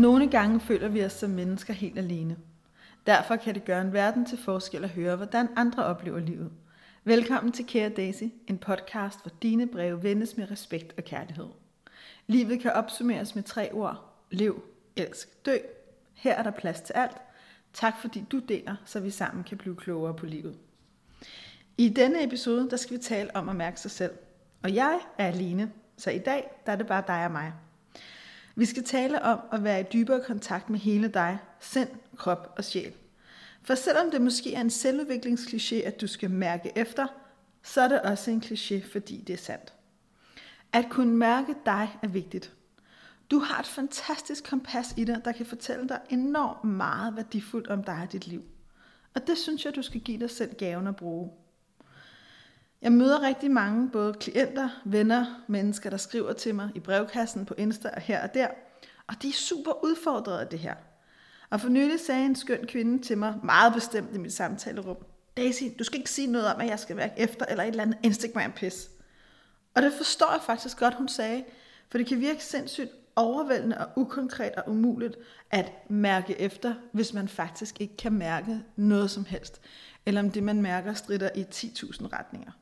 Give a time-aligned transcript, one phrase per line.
[0.00, 2.36] Nogle gange føler vi os som mennesker helt alene.
[3.06, 6.50] Derfor kan det gøre en verden til forskel at høre, hvordan andre oplever livet.
[7.04, 11.46] Velkommen til Kære Daisy, en podcast, hvor dine breve vendes med respekt og kærlighed.
[12.26, 14.14] Livet kan opsummeres med tre ord.
[14.30, 14.62] Lev,
[14.96, 15.56] elsk, dø.
[16.14, 17.16] Her er der plads til alt.
[17.72, 20.58] Tak fordi du deler, så vi sammen kan blive klogere på livet.
[21.78, 24.12] I denne episode, der skal vi tale om at mærke sig selv.
[24.62, 27.52] Og jeg er alene, så i dag, der er det bare dig og mig.
[28.60, 32.64] Vi skal tale om at være i dybere kontakt med hele dig, sind, krop og
[32.64, 32.92] sjæl.
[33.62, 37.06] For selvom det måske er en selvudviklingskliché, at du skal mærke efter,
[37.62, 39.72] så er det også en kliché, fordi det er sandt.
[40.72, 42.52] At kunne mærke dig er vigtigt.
[43.30, 47.84] Du har et fantastisk kompas i dig, der kan fortælle dig enormt meget værdifuldt om
[47.84, 48.42] dig og dit liv.
[49.14, 51.30] Og det synes jeg, du skal give dig selv gaven at bruge.
[52.82, 57.54] Jeg møder rigtig mange, både klienter, venner, mennesker, der skriver til mig i brevkassen på
[57.58, 58.48] Insta og her og der,
[59.06, 60.74] og de er super udfordret af det her.
[61.50, 64.96] Og for nylig sagde en skøn kvinde til mig, meget bestemt i mit samtalerum,
[65.36, 67.82] Daisy, du skal ikke sige noget om, at jeg skal være efter eller et eller
[67.82, 68.90] andet Instagram-pis.
[69.74, 71.44] Og det forstår jeg faktisk godt, hun sagde,
[71.90, 75.16] for det kan virke sindssygt overvældende og ukonkret og umuligt
[75.50, 79.60] at mærke efter, hvis man faktisk ikke kan mærke noget som helst,
[80.06, 82.52] eller om det man mærker strider i 10.000 retninger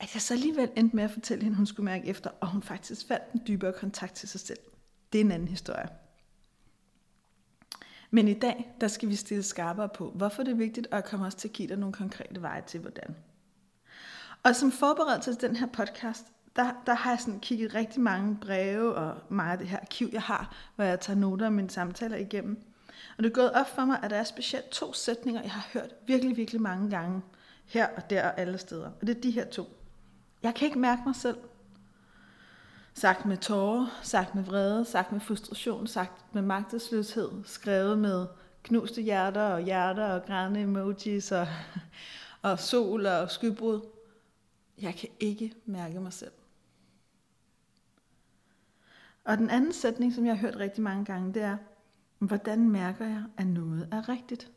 [0.00, 2.62] at jeg så alligevel endte med at fortælle hende, hun skulle mærke efter, og hun
[2.62, 4.58] faktisk fandt en dybere kontakt til sig selv.
[5.12, 5.88] Det er en anden historie.
[8.10, 11.26] Men i dag, der skal vi stille skarpere på, hvorfor det er vigtigt, at komme
[11.26, 13.16] os til at give dig nogle konkrete veje til, hvordan.
[14.42, 18.36] Og som forberedelse til den her podcast, der, der har jeg sådan kigget rigtig mange
[18.40, 21.70] breve og meget af det her arkiv, jeg har, hvor jeg tager noter af mine
[21.70, 22.62] samtaler igennem.
[23.16, 25.68] Og det er gået op for mig, at der er specielt to sætninger, jeg har
[25.72, 27.22] hørt virkelig, virkelig mange gange,
[27.66, 28.90] her og der og alle steder.
[29.00, 29.77] Og det er de her to.
[30.42, 31.38] Jeg kan ikke mærke mig selv.
[32.94, 38.26] Sagt med tårer, sagt med vrede, sagt med frustration, sagt med magtesløshed, skrevet med
[38.62, 41.46] knuste hjerter og hjerter og grænne emojis og,
[42.42, 43.80] og sol og skybrud.
[44.78, 46.32] Jeg kan ikke mærke mig selv.
[49.24, 51.56] Og den anden sætning, som jeg har hørt rigtig mange gange, det er,
[52.18, 54.50] hvordan mærker jeg, at noget er rigtigt?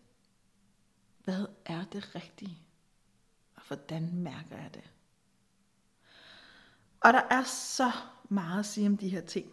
[1.23, 2.57] Hvad er det rigtige?
[3.55, 4.91] Og hvordan mærker jeg det?
[7.01, 7.91] Og der er så
[8.29, 9.45] meget at sige om de her ting.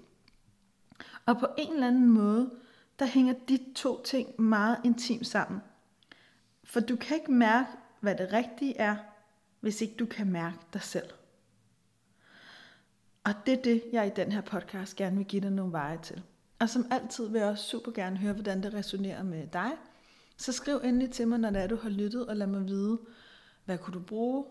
[1.26, 2.50] Og på en eller anden måde,
[2.98, 5.60] der hænger de to ting meget intimt sammen.
[6.64, 7.70] For du kan ikke mærke,
[8.00, 8.96] hvad det rigtige er,
[9.60, 11.10] hvis ikke du kan mærke dig selv.
[13.24, 15.98] Og det er det, jeg i den her podcast gerne vil give dig nogle veje
[16.02, 16.22] til.
[16.58, 19.70] Og som altid vil jeg også super gerne høre, hvordan det resonerer med dig.
[20.36, 22.98] Så skriv endelig til mig, når det er, du har lyttet, og lad mig vide,
[23.64, 24.44] hvad kunne du bruge,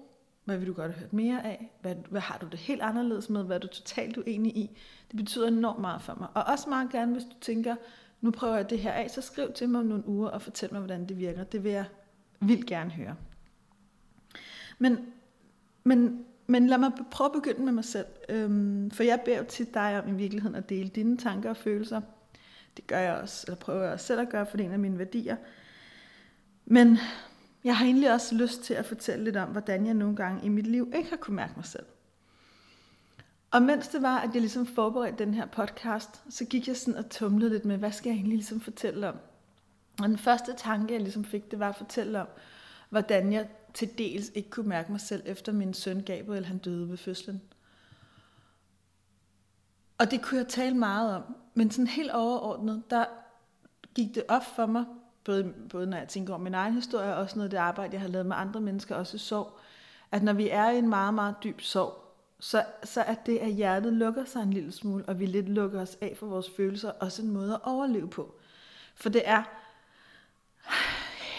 [0.47, 1.71] hvad vil du godt have hørt mere af?
[1.81, 3.43] Hvad, hvad har du det helt anderledes med?
[3.43, 4.77] Hvad er du totalt uenig i?
[5.11, 6.27] Det betyder enormt meget for mig.
[6.33, 7.75] Og også meget gerne, hvis du tænker,
[8.21, 10.69] nu prøver jeg det her af, så skriv til mig om nogle uger og fortæl
[10.71, 11.43] mig, hvordan det virker.
[11.43, 11.85] Det vil jeg
[12.39, 13.15] vildt gerne høre.
[14.79, 14.97] Men,
[15.83, 18.07] men, men lad mig prøve at begynde med mig selv.
[18.29, 21.57] Øhm, for jeg beder jo tit dig om i virkeligheden at dele dine tanker og
[21.57, 22.01] følelser.
[22.77, 24.73] Det gør jeg også, eller prøver jeg også selv at gøre, for det er en
[24.73, 25.35] af mine værdier.
[26.65, 26.97] Men
[27.67, 30.49] jeg har egentlig også lyst til at fortælle lidt om, hvordan jeg nogle gange i
[30.49, 31.85] mit liv ikke har kunne mærke mig selv.
[33.51, 36.95] Og mens det var, at jeg ligesom forberedte den her podcast, så gik jeg sådan
[36.95, 39.15] og tumlede lidt med, hvad skal jeg egentlig ligesom fortælle om?
[40.01, 42.27] Og den første tanke, jeg ligesom fik, det var at fortælle om,
[42.89, 46.89] hvordan jeg til dels ikke kunne mærke mig selv, efter min søn Gabriel han døde
[46.89, 47.41] ved fødslen.
[49.97, 53.05] Og det kunne jeg tale meget om, men sådan helt overordnet, der
[53.95, 54.85] gik det op for mig,
[55.27, 57.93] både, både når jeg tænker om min egen historie, og også noget af det arbejde,
[57.93, 59.59] jeg har lavet med andre mennesker, også i sorg,
[60.11, 62.03] at når vi er i en meget, meget dyb sorg,
[62.39, 65.81] så, så er det, at hjertet lukker sig en lille smule, og vi lidt lukker
[65.81, 68.35] os af for vores følelser, også en måde at overleve på.
[68.95, 69.43] For det er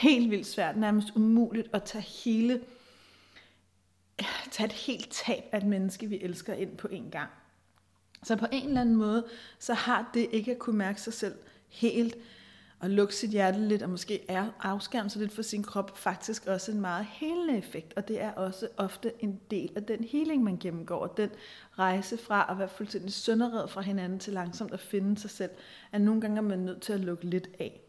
[0.01, 2.61] helt vildt svært, nærmest umuligt at tage hele,
[4.51, 7.31] tage et helt tab af et menneske, vi elsker ind på en gang.
[8.23, 9.25] Så på en eller anden måde,
[9.59, 11.35] så har det ikke at kunne mærke sig selv
[11.69, 12.17] helt,
[12.81, 16.47] at lukke sit hjerte lidt, og måske er afskærme sig lidt for sin krop, faktisk
[16.47, 17.93] også en meget helende effekt.
[17.97, 21.31] Og det er også ofte en del af den healing, man gennemgår, og den
[21.79, 25.51] rejse fra at være fuldstændig sønderred fra hinanden til langsomt at finde sig selv,
[25.93, 27.81] at nogle gange er man nødt til at lukke lidt af.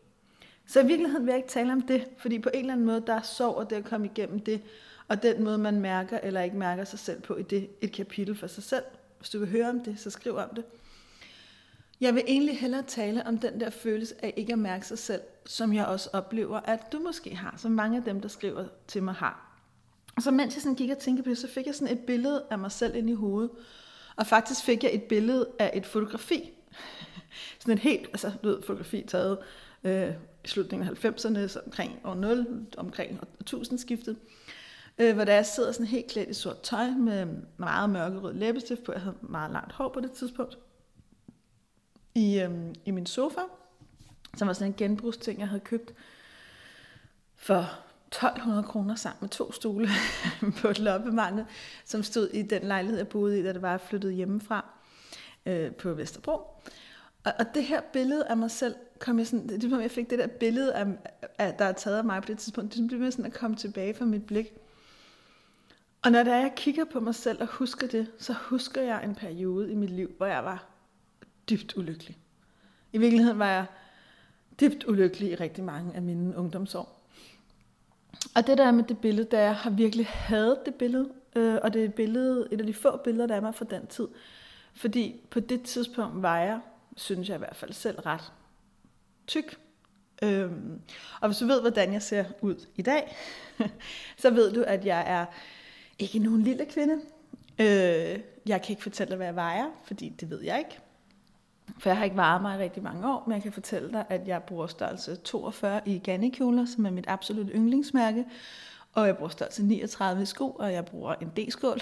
[0.66, 3.04] Så i virkeligheden vil jeg ikke tale om det, fordi på en eller anden måde,
[3.08, 4.62] der er sorg, og det at komme igennem det,
[5.08, 8.36] og den måde, man mærker eller ikke mærker sig selv på i det, et kapitel
[8.36, 8.84] for sig selv.
[9.18, 10.64] Hvis du vil høre om det, så skriv om det.
[12.02, 15.22] Jeg vil egentlig hellere tale om den der følelse af ikke at mærke sig selv,
[15.46, 19.04] som jeg også oplever, at du måske har, som mange af dem, der skriver til
[19.04, 19.50] mig har.
[20.16, 22.00] Og så mens jeg sådan gik og tænkte på det, så fik jeg sådan et
[22.00, 23.52] billede af mig selv ind i hovedet.
[24.16, 26.52] Og faktisk fik jeg et billede af et fotografi.
[27.60, 29.38] sådan et helt, altså du ved, fotografi taget
[29.84, 30.10] øh,
[30.44, 33.20] i slutningen af 90'erne, så omkring år 0, omkring
[33.50, 34.18] 1000-skiftet,
[34.98, 38.84] øh, hvor der jeg sidder sådan helt klædt i sort tøj med meget mørkerød læbestift
[38.84, 38.92] på.
[38.92, 40.58] Jeg havde meget langt hår på det tidspunkt.
[42.20, 43.42] I, øhm, i min sofa,
[44.38, 45.94] som var sådan en genbrugsting, jeg havde købt
[47.36, 49.90] for 1200 kroner sammen med to stole
[50.62, 51.46] på et loppemarked,
[51.86, 54.66] som stod i den lejlighed, jeg boede i, da det var, jeg flyttede hjemmefra
[55.46, 56.32] øh, på Vesterbro.
[57.24, 59.82] Og, og det her billede af mig selv, kom jeg sådan, det var, som ligesom,
[59.82, 60.88] jeg fik det der billede, af,
[61.38, 63.94] af, der er taget af mig på det tidspunkt, det blev sådan at komme tilbage
[63.94, 64.54] fra mit blik.
[66.02, 69.04] Og når det er, jeg kigger på mig selv og husker det, så husker jeg
[69.04, 70.79] en periode i mit liv, hvor jeg var
[71.50, 72.18] dybt ulykkelig.
[72.94, 73.66] I virkeligheden var jeg
[74.60, 77.00] dybt ulykkelig i rigtig mange af mine ungdomsår.
[78.36, 81.74] Og det der med det billede, der jeg har virkelig hadet det billede, øh, og
[81.74, 84.08] det er et, billede, et af de få billeder, der er mig fra den tid.
[84.74, 86.60] Fordi på det tidspunkt var jeg,
[86.98, 88.34] synes jeg i hvert fald selv, ret
[89.28, 89.60] tyk.
[90.24, 90.82] Øhm,
[91.22, 93.16] og hvis du ved, hvordan jeg ser ud i dag,
[94.22, 95.26] så ved du, at jeg er
[96.00, 97.02] ikke nogen lille kvinde.
[97.60, 100.80] Øh, jeg kan ikke fortælle hvad jeg vejer, fordi det ved jeg ikke.
[101.80, 104.06] For jeg har ikke varet mig i rigtig mange år, men jeg kan fortælle dig,
[104.10, 108.26] at jeg bruger størrelse 42 i gannekjoler, som er mit absolut yndlingsmærke.
[108.94, 111.80] Og jeg bruger størrelse 39 i sko, og jeg bruger en D-skål.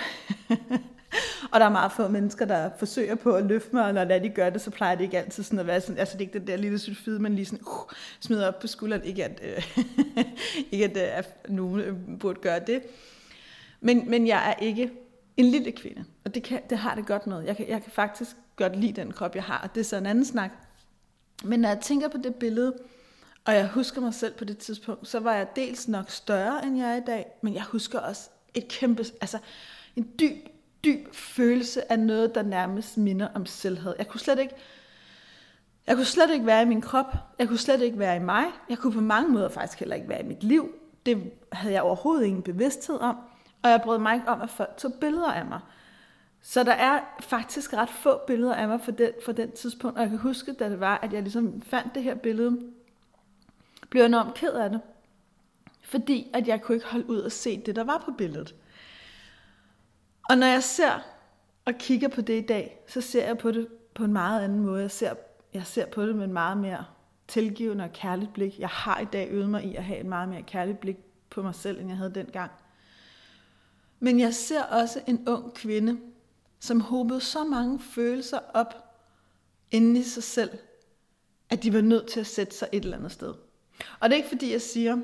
[1.51, 4.29] og der er meget få mennesker, der forsøger på at løfte mig, og når de
[4.29, 6.39] gør det, så plejer det ikke altid sådan at være sådan, altså det er ikke
[6.39, 9.03] den der lille sylfide, man lige sådan uh, smider op på skulderen.
[9.03, 9.77] Ikke at, øh,
[10.71, 12.81] ikke at, øh, at nogen øh, burde gøre det.
[13.81, 14.91] Men, men jeg er ikke
[15.37, 17.41] en lille kvinde, og det, kan, det har det godt med.
[17.41, 19.97] Jeg kan, jeg kan faktisk godt lide den krop, jeg har, og det er så
[19.97, 20.51] en anden snak.
[21.43, 22.73] Men når jeg tænker på det billede,
[23.45, 26.77] og jeg husker mig selv på det tidspunkt, så var jeg dels nok større, end
[26.77, 29.39] jeg er i dag, men jeg husker også et kæmpe, altså
[29.95, 30.47] en dyb,
[30.83, 33.95] dyb følelse af noget, der nærmest minder om selvhed.
[33.97, 34.53] Jeg kunne slet ikke,
[35.87, 37.15] jeg kunne slet ikke være i min krop.
[37.39, 38.45] Jeg kunne slet ikke være i mig.
[38.69, 40.71] Jeg kunne på mange måder faktisk heller ikke være i mit liv.
[41.05, 43.17] Det havde jeg overhovedet ingen bevidsthed om.
[43.63, 45.59] Og jeg brød mig ikke om, at folk tog billeder af mig.
[46.41, 49.97] Så der er faktisk ret få billeder af mig fra den, fra den tidspunkt.
[49.97, 52.59] Og jeg kan huske, da det var, at jeg ligesom fandt det her billede,
[53.89, 54.81] blev jeg enormt ked af det.
[55.81, 58.55] Fordi at jeg kunne ikke holde ud og se det, der var på billedet.
[60.29, 61.05] Og når jeg ser
[61.65, 64.59] og kigger på det i dag, så ser jeg på det på en meget anden
[64.59, 64.81] måde.
[64.81, 65.13] Jeg ser,
[65.53, 66.85] jeg ser på det med en meget mere
[67.27, 68.59] tilgivende og kærligt blik.
[68.59, 70.97] Jeg har i dag øvet mig i at have et meget mere kærligt blik
[71.29, 72.51] på mig selv, end jeg havde dengang.
[73.99, 75.97] Men jeg ser også en ung kvinde,
[76.59, 78.93] som håbede så mange følelser op
[79.71, 80.49] inden i sig selv,
[81.49, 83.33] at de var nødt til at sætte sig et eller andet sted.
[83.99, 84.97] Og det er ikke fordi, jeg siger,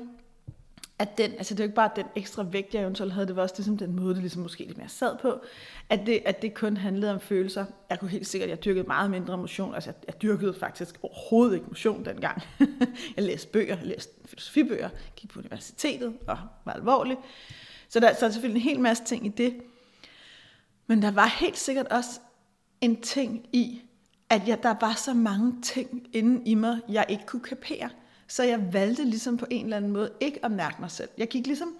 [0.98, 3.36] at den, altså det er jo ikke bare den ekstra vægt, jeg eventuelt havde, det
[3.36, 5.40] var også ligesom den måde, det ligesom måske lidt mere sad på,
[5.88, 7.64] at det, at det kun handlede om følelser.
[7.90, 11.54] Jeg kunne helt sikkert, jeg dyrkede meget mindre motion, altså jeg, jeg dyrkede faktisk overhovedet
[11.54, 12.42] ikke motion dengang.
[13.16, 17.16] jeg læste bøger, jeg læste filosofibøger, gik på universitetet og var alvorlig.
[17.94, 19.56] Så der, så er selvfølgelig en hel masse ting i det.
[20.86, 22.20] Men der var helt sikkert også
[22.80, 23.82] en ting i,
[24.30, 27.90] at jeg, der var så mange ting inde i mig, jeg ikke kunne kapere.
[28.28, 31.08] Så jeg valgte ligesom på en eller anden måde ikke at mærke mig selv.
[31.18, 31.74] Jeg gik ligesom,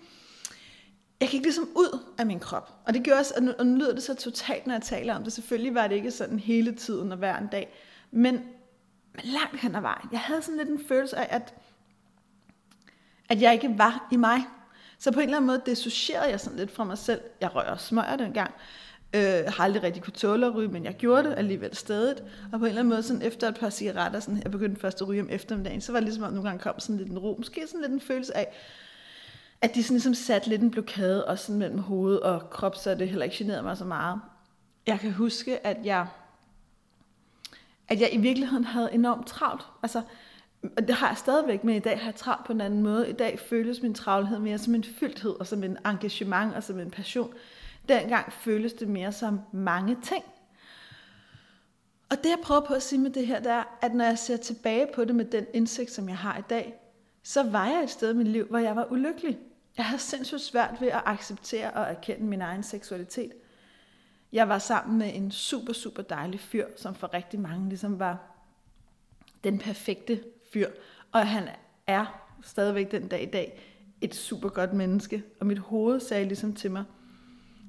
[1.21, 2.83] jeg gik ligesom ud af min krop.
[2.87, 5.33] Og det gjorde også, og nu lyder det så totalt, når jeg taler om det.
[5.33, 7.75] Selvfølgelig var det ikke sådan hele tiden og hver en dag.
[8.11, 8.35] Men,
[9.12, 10.09] men langt hen ad vejen.
[10.12, 11.54] Jeg havde sådan lidt en følelse af, at,
[13.28, 14.44] at jeg ikke var i mig.
[15.04, 17.20] Så på en eller anden måde dissocierede jeg sådan lidt fra mig selv.
[17.40, 18.54] Jeg rører smøger dengang.
[19.14, 22.25] Øh, har aldrig rigtig kunne tåle at ryge, men jeg gjorde det alligevel stedet.
[22.52, 25.00] Og på en eller anden måde, sådan efter et par cigaretter, sådan, jeg begyndte først
[25.00, 27.18] at ryge om eftermiddagen, så var det ligesom, at nogle gange kom sådan lidt en
[27.18, 27.34] ro.
[27.38, 28.46] Måske sådan lidt en følelse af,
[29.61, 32.94] at de sådan ligesom satte lidt en blokade, også sådan mellem hoved og krop, så
[32.94, 34.20] det heller ikke generede mig så meget.
[34.87, 36.06] Jeg kan huske, at jeg,
[37.88, 39.62] at jeg i virkeligheden havde enormt travlt.
[39.82, 40.02] Altså,
[40.76, 43.11] og det har jeg stadigvæk, men i dag har jeg travlt på en anden måde.
[43.11, 46.80] I dag føles min travlhed mere som en fyldthed, og som en engagement, og som
[46.80, 47.35] en passion.
[47.88, 50.25] Dengang føles det mere som mange ting.
[52.11, 54.18] Og det jeg prøver på at sige med det her, det er, at når jeg
[54.18, 56.75] ser tilbage på det med den indsigt, som jeg har i dag,
[57.23, 59.38] så var jeg et sted i mit liv, hvor jeg var ulykkelig.
[59.76, 63.33] Jeg havde sindssygt svært ved at acceptere og erkende min egen seksualitet.
[64.33, 68.18] Jeg var sammen med en super, super dejlig fyr, som for rigtig mange ligesom var
[69.44, 70.21] den perfekte
[70.54, 70.68] fyr.
[71.12, 71.49] Og han
[71.87, 72.06] er
[72.42, 73.61] stadigvæk den dag i dag
[74.00, 75.23] et super godt menneske.
[75.40, 76.84] Og mit hoved sagde ligesom til mig,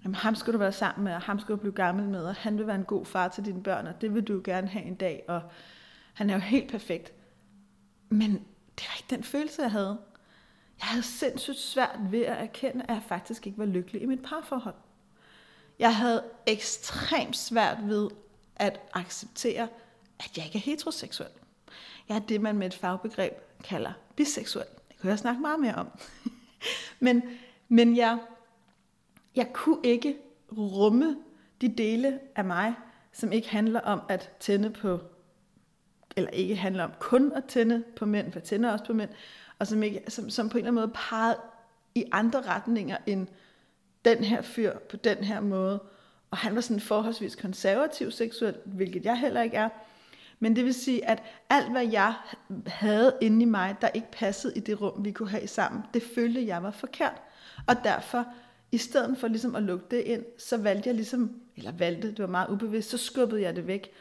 [0.04, 2.36] jamen ham skal du være sammen med, og ham skal du blive gammel med, og
[2.36, 4.86] han vil være en god far til dine børn, og det vil du gerne have
[4.86, 5.42] en dag, og
[6.14, 7.14] han er jo helt perfekt.
[8.10, 8.32] Men
[8.80, 9.98] det var ikke den følelse, jeg havde.
[10.80, 14.24] Jeg havde sindssygt svært ved at erkende, at jeg faktisk ikke var lykkelig i mit
[14.24, 14.76] parforhold.
[15.80, 18.10] Jeg havde ekstremt svært ved
[18.56, 19.68] at acceptere,
[20.20, 21.30] at jeg ikke er heteroseksuel.
[22.10, 23.34] Jeg er det, man med et fagbegreb
[23.64, 24.66] kalder biseksuel.
[24.90, 25.88] Det kan jeg snakke meget mere om.
[27.00, 27.24] men
[27.68, 28.20] men jeg,
[29.36, 30.18] jeg kunne ikke
[30.58, 31.18] rumme
[31.62, 32.74] de dele af mig,
[33.12, 35.00] som ikke handler om at tænde på,
[36.16, 39.10] eller ikke handler om kun at tænde på mænd, for jeg tænder også på mænd,
[39.60, 41.38] og som, ikke, som, som på en eller anden måde pegede
[41.96, 43.28] i andre retninger end
[44.06, 45.84] den her fyr på den her måde.
[46.32, 49.70] Og han var sådan forholdsvis konservativ seksuel, hvilket jeg heller ikke er.
[50.46, 52.14] Men det vil sige, at alt hvad jeg
[52.68, 56.04] havde inde i mig, der ikke passede i det rum, vi kunne have sammen, det
[56.16, 57.22] følte jeg var forkert.
[57.68, 58.26] Og derfor,
[58.72, 62.20] i stedet for ligesom at lukke det ind, så valgte jeg ligesom, eller valgte, det
[62.20, 63.92] var meget ubevidst, så skubbede jeg det væk.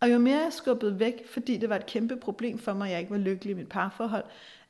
[0.00, 2.92] Og jo mere jeg skubbede væk, fordi det var et kæmpe problem for mig, at
[2.92, 4.24] jeg ikke var lykkelig i mit parforhold,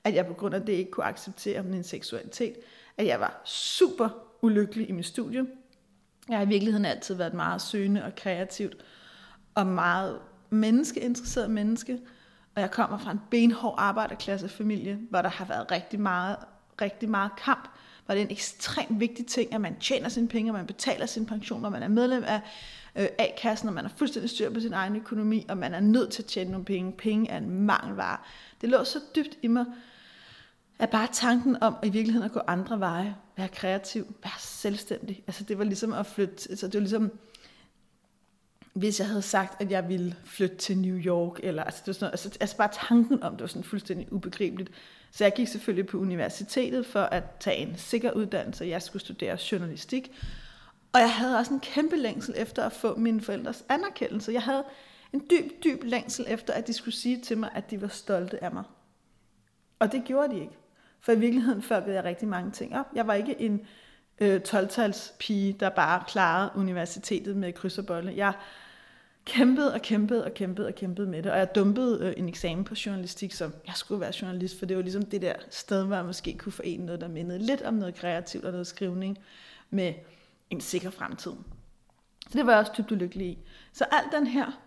[0.04, 2.56] at jeg på grund af det ikke kunne acceptere min seksualitet,
[2.96, 4.08] at jeg var super
[4.42, 5.46] ulykkelig i mit studie.
[6.28, 8.76] Jeg har i virkeligheden altid været meget søgende og kreativt,
[9.54, 10.18] og meget
[10.50, 11.98] menneskeinteresseret menneske.
[12.54, 16.36] Og jeg kommer fra en benhård arbejderklassefamilie, hvor der har været rigtig meget,
[16.80, 17.68] rigtig meget kamp
[18.10, 21.26] var det en ekstremt vigtig ting, at man tjener sine penge, og man betaler sin
[21.26, 22.40] pension, og man er medlem af
[22.96, 26.10] øh, A-kassen, og man har fuldstændig styr på sin egen økonomi, og man er nødt
[26.10, 26.92] til at tjene nogle penge.
[26.92, 28.18] Penge er en mangelvare.
[28.60, 29.64] Det lå så dybt i mig,
[30.78, 35.22] at bare tanken om at i virkeligheden at gå andre veje, være kreativ, være selvstændig,
[35.26, 37.10] altså det var ligesom at flytte, altså det var ligesom,
[38.72, 41.92] hvis jeg havde sagt, at jeg ville flytte til New York, eller altså, det var
[41.92, 44.70] sådan noget, altså, altså bare tanken om det var sådan fuldstændig ubegribeligt.
[45.10, 48.64] Så jeg gik selvfølgelig på universitetet for at tage en sikker uddannelse.
[48.64, 50.12] Jeg skulle studere journalistik.
[50.92, 54.32] Og jeg havde også en kæmpe længsel efter at få mine forældres anerkendelse.
[54.32, 54.64] Jeg havde
[55.12, 58.44] en dyb, dyb længsel efter, at de skulle sige til mig, at de var stolte
[58.44, 58.64] af mig.
[59.78, 60.56] Og det gjorde de ikke.
[61.00, 62.86] For i virkeligheden fuckede jeg rigtig mange ting op.
[62.94, 63.60] Jeg var ikke en
[64.20, 68.12] øh, 12-tals pige, der bare klarede universitetet med kryds og bolle.
[68.16, 68.32] Jeg
[69.24, 71.32] kæmpede og kæmpede og kæmpede og kæmpede med det.
[71.32, 74.76] Og jeg dumpede øh, en eksamen på journalistik, som jeg skulle være journalist, for det
[74.76, 77.74] var ligesom det der sted, hvor jeg måske kunne forene noget, der mindede lidt om
[77.74, 79.18] noget kreativt og noget skrivning
[79.70, 79.94] med
[80.50, 81.32] en sikker fremtid.
[82.30, 83.38] Så det var jeg også dybt ulykkelig i.
[83.72, 84.60] Så al den her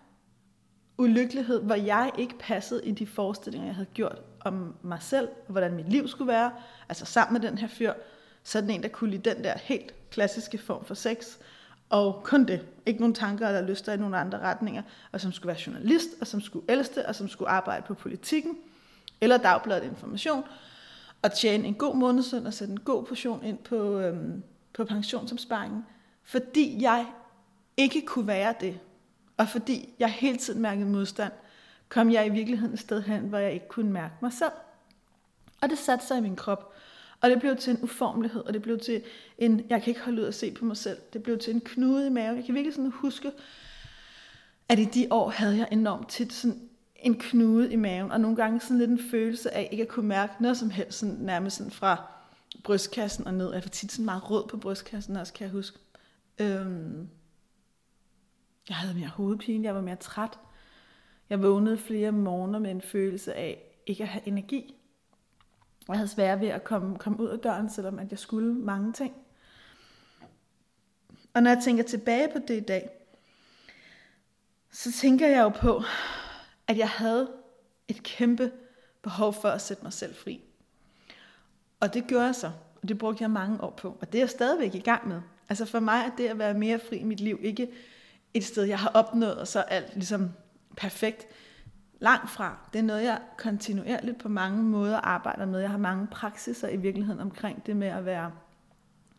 [0.97, 5.51] ulykkelighed, hvor jeg ikke passede i de forestillinger, jeg havde gjort om mig selv, og
[5.51, 6.51] hvordan mit liv skulle være,
[6.89, 7.93] altså sammen med den her fyr,
[8.43, 11.37] sådan en, der kunne lide den der helt klassiske form for sex,
[11.89, 12.65] og kun det.
[12.85, 14.81] Ikke nogen tanker eller lyster i nogle andre retninger,
[15.11, 18.57] og som skulle være journalist, og som skulle ældste, og som skulle arbejde på politikken,
[19.21, 20.43] eller dagbladet information,
[21.21, 25.85] og tjene en god månedsløn og sætte en god portion ind på, øhm, på pensionsopsparingen,
[26.23, 27.05] fordi jeg
[27.77, 28.79] ikke kunne være det,
[29.37, 31.31] og fordi jeg hele tiden mærkede modstand,
[31.89, 34.51] kom jeg i virkeligheden et sted hen, hvor jeg ikke kunne mærke mig selv.
[35.61, 36.72] Og det satte sig i min krop.
[37.23, 39.03] Og det blev til en uformelighed, og det blev til
[39.37, 40.97] en, jeg kan ikke holde ud at se på mig selv.
[41.13, 42.35] Det blev til en knude i maven.
[42.35, 43.31] Jeg kan virkelig sådan huske,
[44.69, 48.35] at i de år havde jeg enormt tit sådan en knude i maven, og nogle
[48.35, 51.57] gange sådan lidt en følelse af ikke at kunne mærke noget som helst, sådan nærmest
[51.57, 52.01] sådan fra
[52.63, 53.53] brystkassen og ned.
[53.53, 55.77] Jeg var tit sådan meget rød på brystkassen også, kan jeg huske.
[56.39, 57.09] Øhm,
[58.69, 60.39] jeg havde mere hovedpine, jeg var mere træt.
[61.29, 64.75] Jeg vågnede flere morgener med en følelse af ikke at have energi.
[65.87, 68.93] Jeg havde svært ved at komme, komme ud af døren, selvom at jeg skulle mange
[68.93, 69.13] ting.
[71.33, 72.89] Og når jeg tænker tilbage på det i dag,
[74.71, 75.83] så tænker jeg jo på,
[76.67, 77.31] at jeg havde
[77.87, 78.51] et kæmpe
[79.01, 80.41] behov for at sætte mig selv fri.
[81.79, 84.21] Og det gjorde jeg så, og det brugte jeg mange år på, og det er
[84.21, 85.21] jeg stadigvæk i gang med.
[85.49, 87.69] Altså for mig er det at være mere fri i mit liv ikke
[88.33, 90.31] et sted, jeg har opnået, og så alt ligesom
[90.77, 91.27] perfekt.
[92.03, 92.57] Langt fra.
[92.73, 95.59] Det er noget, jeg kontinuerligt på mange måder arbejder med.
[95.59, 98.31] Jeg har mange praksiser i virkeligheden omkring det med at være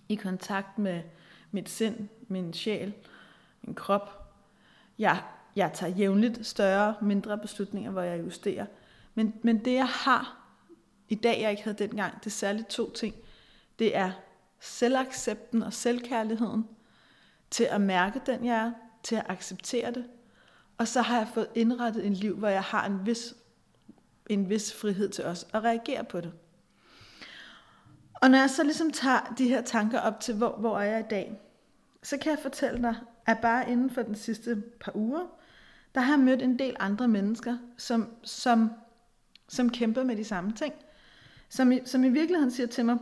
[0.09, 1.03] i kontakt med
[1.51, 2.95] mit sind, min sjæl,
[3.63, 4.35] min krop.
[4.99, 5.23] Jeg,
[5.57, 8.67] jeg tager jævnligt større, mindre beslutninger, hvor jeg justerer.
[9.15, 10.49] Men, men det jeg har
[11.09, 13.15] i dag, jeg ikke havde dengang, det er særligt to ting.
[13.79, 14.11] Det er
[14.61, 16.69] selvaccepten og selvkærligheden
[17.51, 18.73] til at mærke den jeg er,
[19.03, 20.05] til at acceptere det,
[20.79, 23.35] og så har jeg fået indrettet en liv, hvor jeg har en vis,
[24.27, 26.33] en vis frihed til os at reagere på det.
[28.15, 31.01] Og når jeg så ligesom tager de her tanker op til, hvor, hvor er jeg
[31.01, 31.41] i dag,
[32.03, 32.95] så kan jeg fortælle dig,
[33.27, 35.27] at bare inden for den sidste par uger,
[35.95, 38.73] der har jeg mødt en del andre mennesker, som, som,
[39.49, 40.75] som kæmper med de samme ting.
[41.49, 42.99] Som som i virkeligheden siger til mig,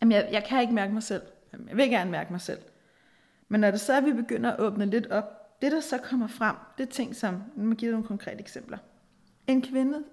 [0.00, 1.22] at jeg, jeg kan ikke mærke mig selv.
[1.68, 2.60] Jeg vil gerne mærke mig selv.
[3.48, 5.98] Men når det så er, at vi begynder at åbne lidt op det, der så
[5.98, 8.78] kommer frem, det er ting som, nu må give nogle konkrete eksempler.
[9.46, 10.04] En kvinde,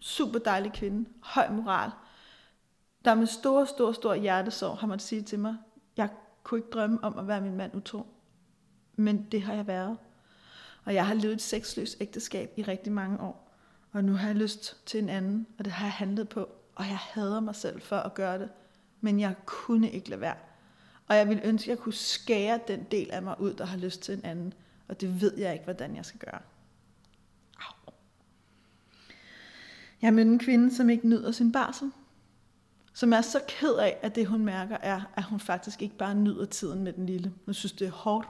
[0.00, 1.90] super dejlig kvinde, høj moral,
[3.04, 5.56] der med stor, stor, stor hjertesorg har måttet sige til mig,
[5.96, 6.08] jeg
[6.42, 8.06] kunne ikke drømme om at være min mand utro.
[8.96, 9.98] Men det har jeg været.
[10.84, 13.54] Og jeg har levet et sexløst ægteskab i rigtig mange år.
[13.92, 16.48] Og nu har jeg lyst til en anden, og det har jeg handlet på.
[16.74, 18.48] Og jeg hader mig selv for at gøre det.
[19.00, 20.36] Men jeg kunne ikke lade være.
[21.06, 23.78] Og jeg ville ønske, at jeg kunne skære den del af mig ud, der har
[23.78, 24.54] lyst til en anden.
[24.88, 26.40] Og det ved jeg ikke, hvordan jeg skal gøre.
[27.60, 27.92] Au.
[30.02, 31.92] Jeg mødte en kvinde, som ikke nyder sin barsel.
[32.92, 36.14] Som er så ked af, at det hun mærker er, at hun faktisk ikke bare
[36.14, 37.32] nyder tiden med den lille.
[37.44, 38.28] Hun synes, det er hårdt.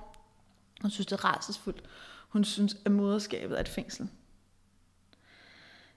[0.83, 1.83] Hun synes, det er rædselsfuldt.
[2.29, 4.09] Hun synes, at moderskabet er et fængsel.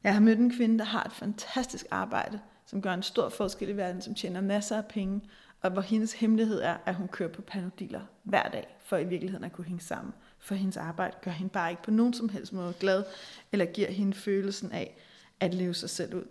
[0.04, 3.70] Jeg har mødt en kvinde, der har et fantastisk arbejde, som gør en stor forskel
[3.70, 5.22] i verden, som tjener masser af penge,
[5.62, 9.44] og hvor hendes hemmelighed er, at hun kører på panodiler hver dag, for i virkeligheden
[9.44, 10.14] at kunne hænge sammen.
[10.42, 13.04] For hendes arbejde gør hende bare ikke på nogen som helst måde glad,
[13.52, 14.98] eller giver hende følelsen af
[15.40, 16.24] at leve sig selv ud.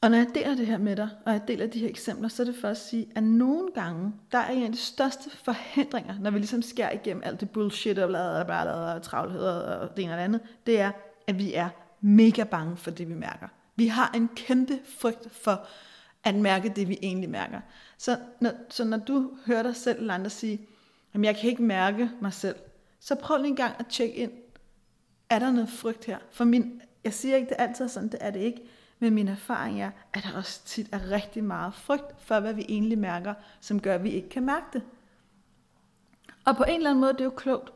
[0.00, 2.42] Og når jeg deler det her med dig, og jeg deler de her eksempler, så
[2.42, 6.18] er det for at sige, at nogle gange, der er en af de største forhindringer,
[6.18, 10.12] når vi ligesom skærer igennem alt det bullshit og bladret og travlhed og det ene
[10.12, 10.92] og det andet, det er,
[11.26, 11.68] at vi er
[12.00, 13.48] mega bange for det, vi mærker.
[13.76, 15.66] Vi har en kæmpe frygt for
[16.24, 17.60] at mærke det, vi egentlig mærker.
[17.98, 20.66] Så når, så når du hører dig selv eller andre sige,
[21.14, 22.56] jamen jeg kan ikke mærke mig selv,
[23.00, 24.32] så prøv lige en gang at tjekke ind.
[25.30, 26.18] Er der noget frygt her?
[26.30, 28.62] For min, jeg siger ikke, det er altid sådan, det er det ikke.
[28.98, 32.64] Men min erfaring er, at der også tit er rigtig meget frygt for, hvad vi
[32.68, 34.82] egentlig mærker, som gør, at vi ikke kan mærke det.
[36.44, 37.72] Og på en eller anden måde, det er jo klogt.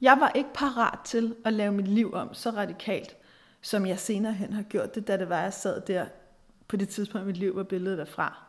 [0.00, 3.16] Jeg var ikke parat til at lave mit liv om så radikalt,
[3.60, 6.06] som jeg senere hen har gjort det, da det var, jeg sad der
[6.68, 8.42] på det tidspunkt i mit liv, hvor billedet er fra.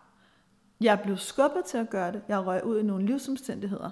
[0.81, 2.21] Jeg blev skubbet til at gøre det.
[2.27, 3.91] Jeg røg ud i nogle livsomstændigheder,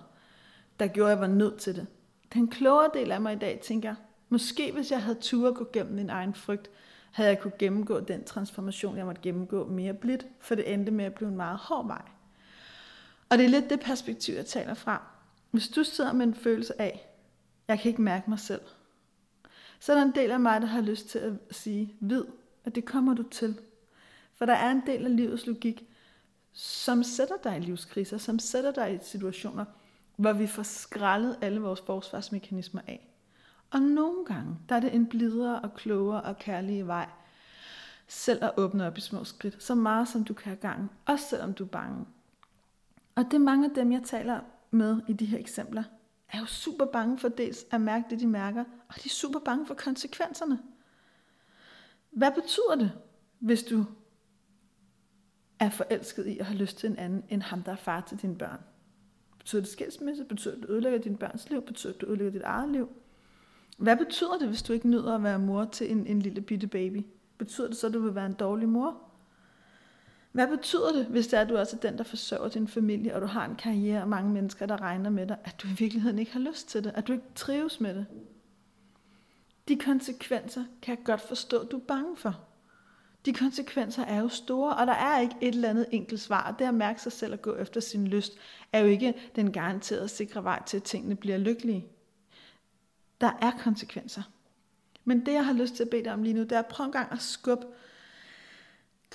[0.79, 1.87] der gjorde, at jeg var nødt til det.
[2.33, 3.95] Den klogere del af mig i dag tænker,
[4.29, 6.69] måske hvis jeg havde tur at gå gennem min egen frygt,
[7.11, 11.05] havde jeg kunne gennemgå den transformation, jeg måtte gennemgå mere blidt, for det endte med
[11.05, 12.01] at blive en meget hård vej.
[13.29, 15.01] Og det er lidt det perspektiv, jeg taler fra.
[15.51, 17.09] Hvis du sidder med en følelse af,
[17.67, 18.61] jeg kan ikke mærke mig selv,
[19.79, 22.23] så er der en del af mig, der har lyst til at sige, vid,
[22.65, 23.59] at det kommer du til.
[24.33, 25.85] For der er en del af livets logik,
[26.53, 29.65] som sætter dig i livskriser, som sætter dig i situationer,
[30.15, 33.11] hvor vi får skrællet alle vores forsvarsmekanismer af.
[33.71, 37.09] Og nogle gange, der er det en blidere og klogere og kærlige vej,
[38.07, 41.25] selv at åbne op i små skridt, så meget som du kan have gang, også
[41.29, 42.05] selvom du er bange.
[43.15, 44.39] Og det er mange af dem, jeg taler
[44.71, 45.83] med i de her eksempler,
[46.29, 49.39] er jo super bange for dels at mærke det, de mærker, og de er super
[49.39, 50.59] bange for konsekvenserne.
[52.11, 52.91] Hvad betyder det,
[53.39, 53.85] hvis du
[55.59, 58.21] er forelsket i og har lyst til en anden, end ham, der er far til
[58.21, 58.59] dine børn?
[59.45, 60.23] Betyder det skilsmisse?
[60.23, 61.61] Betyder det, at du ødelægger din børns liv?
[61.61, 62.89] Betyder det, at du ødelægger dit eget liv?
[63.77, 66.67] Hvad betyder det, hvis du ikke nyder at være mor til en, en lille bitte
[66.67, 67.05] baby?
[67.37, 69.01] Betyder det så, at du vil være en dårlig mor?
[70.31, 73.15] Hvad betyder det, hvis det er, at du også er den, der forsørger din familie,
[73.15, 75.75] og du har en karriere og mange mennesker, der regner med dig, at du i
[75.77, 78.05] virkeligheden ikke har lyst til det, at du ikke trives med det?
[79.67, 82.39] De konsekvenser kan jeg godt forstå, at du er bange for.
[83.25, 86.55] De konsekvenser er jo store, og der er ikke et eller andet enkelt svar.
[86.59, 88.33] Det at mærke sig selv og gå efter sin lyst,
[88.71, 91.85] er jo ikke den garanterede sikre vej til, at tingene bliver lykkelige.
[93.21, 94.21] Der er konsekvenser.
[95.05, 96.65] Men det, jeg har lyst til at bede dig om lige nu, det er at
[96.65, 97.65] prøve en gang at skubbe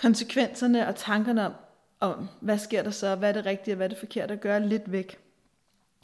[0.00, 1.52] konsekvenserne og tankerne om,
[2.00, 4.40] om, hvad sker der så, hvad er det rigtige og hvad er det forkerte at
[4.40, 5.18] gøre lidt væk.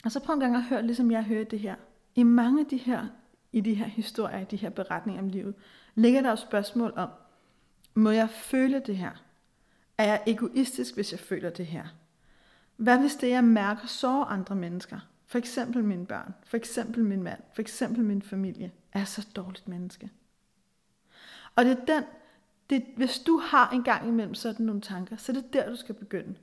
[0.03, 1.75] Og så prøv en gang at høre, ligesom jeg hører det her.
[2.15, 3.07] I mange af de her,
[3.51, 5.55] i de her historier, i de her beretninger om livet,
[5.95, 7.09] ligger der jo spørgsmål om,
[7.97, 9.11] må jeg føle det her?
[9.97, 11.85] Er jeg egoistisk, hvis jeg føler det her?
[12.75, 14.99] Hvad hvis det, jeg mærker, sårer andre mennesker?
[15.25, 19.67] For eksempel mine børn, for eksempel min mand, for eksempel min familie, er så dårligt
[19.67, 20.11] menneske.
[21.55, 22.03] Og det er den,
[22.69, 25.75] det, hvis du har en gang imellem sådan nogle tanker, så er det der, du
[25.75, 26.35] skal begynde.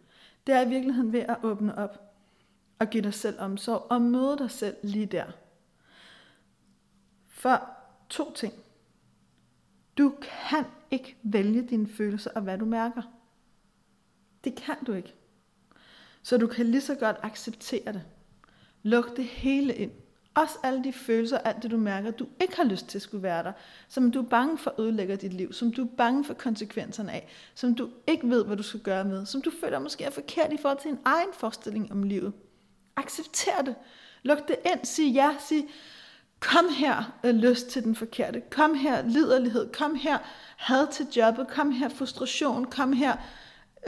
[0.46, 2.14] Det er i virkeligheden ved at åbne op
[2.78, 5.26] og give dig selv omsorg og møde dig selv lige der.
[7.28, 7.70] For
[8.08, 8.63] to ting.
[9.98, 13.02] Du kan ikke vælge dine følelser og hvad du mærker.
[14.44, 15.14] Det kan du ikke.
[16.22, 18.02] Så du kan lige så godt acceptere det.
[18.82, 19.90] Luk det hele ind.
[20.34, 23.22] Også alle de følelser, alt det du mærker, du ikke har lyst til at skulle
[23.22, 23.52] være der,
[23.88, 27.12] som du er bange for at ødelægge dit liv, som du er bange for konsekvenserne
[27.12, 30.10] af, som du ikke ved, hvad du skal gøre med, som du føler måske er
[30.10, 32.32] forkert i forhold til en egen forestilling om livet.
[32.96, 33.74] Accepter det.
[34.22, 34.84] Luk det ind.
[34.84, 35.36] Sig ja.
[35.48, 35.64] Sig,
[36.40, 38.40] kom her øh, lyst til den forkerte.
[38.50, 39.72] Kom her liderlighed.
[39.72, 40.18] Kom her
[40.56, 41.48] had til jobbet.
[41.48, 42.64] Kom her frustration.
[42.64, 43.16] Kom her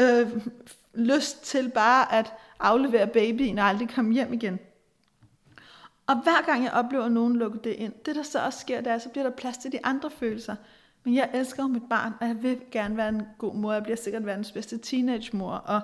[0.00, 0.46] øh,
[0.94, 4.58] lyst til bare at aflevere babyen og aldrig komme hjem igen.
[6.06, 8.80] Og hver gang jeg oplever at nogen lukke det ind, det der så også sker,
[8.80, 10.56] der, så bliver der plads til de andre følelser.
[11.04, 13.72] Men jeg elsker jo mit barn, og jeg vil gerne være en god mor.
[13.72, 15.80] Jeg bliver sikkert verdens bedste teenage-mor, og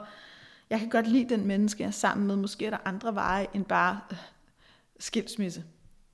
[0.71, 2.37] jeg kan godt lide den menneske, jeg er sammen med.
[2.37, 4.17] Måske er der andre veje end bare øh,
[4.99, 5.65] skilsmisse.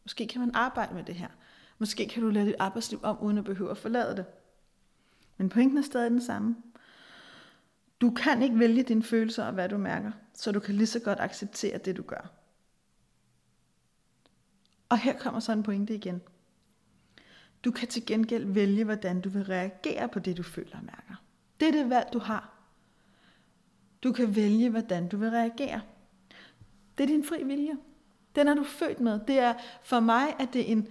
[0.08, 1.28] Måske kan man arbejde med det her.
[1.78, 4.26] Måske kan du lade dit arbejdsliv om, uden at behøve at forlade det.
[5.36, 6.56] Men pointen er stadig den samme.
[8.00, 11.00] Du kan ikke vælge dine følelser og hvad du mærker, så du kan lige så
[11.00, 12.30] godt acceptere det, du gør.
[14.88, 16.22] Og her kommer så en pointe igen.
[17.64, 21.22] Du kan til gengæld vælge, hvordan du vil reagere på det, du føler og mærker.
[21.60, 22.52] Det er det valg, du har.
[24.02, 25.80] Du kan vælge, hvordan du vil reagere.
[26.98, 27.76] Det er din fri vilje.
[28.38, 29.20] Den er du født med.
[29.28, 30.88] Det er for mig, at det er en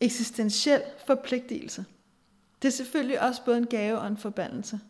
[0.00, 1.84] eksistentiel forpligtelse.
[2.62, 4.80] Det er selvfølgelig også både en gave og en forbandelse.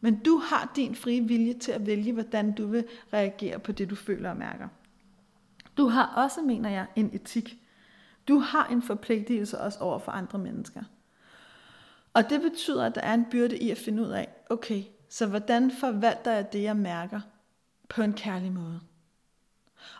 [0.00, 3.90] Men du har din frie vilje til at vælge, hvordan du vil reagere på det,
[3.90, 4.68] du føler og mærker.
[5.76, 7.58] Du har også, mener jeg, en etik.
[8.28, 10.82] Du har en forpligtelse også over for andre mennesker.
[12.12, 15.26] Og det betyder, at der er en byrde i at finde ud af, okay, så
[15.26, 17.20] hvordan forvalter jeg det, jeg mærker
[17.88, 18.80] på en kærlig måde?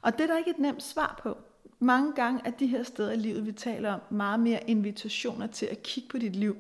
[0.02, 1.38] Og det er der ikke et nemt svar på.
[1.78, 5.66] Mange gange er de her steder i livet, vi taler om, meget mere invitationer til
[5.66, 6.56] at kigge på dit liv,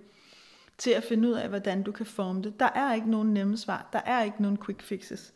[0.78, 2.60] til at finde ud af, hvordan du kan forme det.
[2.60, 3.88] Der er ikke nogen nemme svar.
[3.92, 5.32] Der er ikke nogen quick fixes.